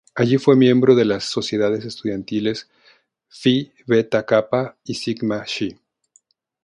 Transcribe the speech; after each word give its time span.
Allí 0.15 0.39
fue 0.39 0.55
miembro 0.55 0.95
de 0.95 1.05
las 1.05 1.25
sociedades 1.25 1.85
estudiantiles 1.85 2.71
Phi 3.27 3.71
Beta 3.85 4.25
Kappa 4.25 4.75
y 4.83 4.95
Sigma 4.95 5.43
Xi. 5.45 5.79